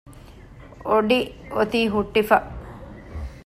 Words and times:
އޮޑި 0.87 1.19
އޮތީ 1.55 1.79
ހުއްޓިފަ 1.93 2.37